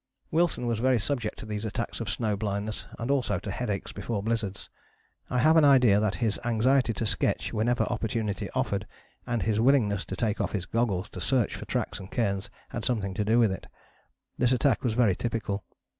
[0.31, 4.23] "Wilson was very subject to these attacks of snow blindness, and also to headaches before
[4.23, 4.67] blizzards.
[5.29, 8.87] I have an idea that his anxiety to sketch whenever opportunity offered,
[9.27, 12.83] and his willingness to take off his goggles to search for tracks and cairns, had
[12.83, 13.67] something to do with it.
[14.39, 15.63] This attack was very typical.